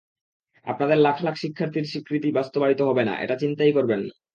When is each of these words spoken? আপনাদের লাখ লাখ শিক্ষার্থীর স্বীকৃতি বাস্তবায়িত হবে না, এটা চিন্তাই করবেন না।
আপনাদের 0.67 0.97
লাখ 0.97 1.17
লাখ 1.23 1.35
শিক্ষার্থীর 1.35 1.85
স্বীকৃতি 1.85 2.29
বাস্তবায়িত 2.31 2.79
হবে 2.81 3.03
না, 3.05 3.13
এটা 3.23 3.35
চিন্তাই 3.35 3.71
করবেন 3.71 4.01
না। 4.07 4.13